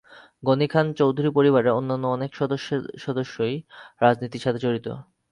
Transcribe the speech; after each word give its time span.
গণি 0.43 0.67
খান 0.67 0.85
চৌধুরীর 0.99 1.35
পরিবারের 1.37 1.75
অন্যান্য 1.75 2.05
অনেক 2.07 2.31
সদস্যই 3.05 3.55
রাজনীতির 4.01 4.43
সাথে 4.45 4.59
জড়িত। 4.59 4.87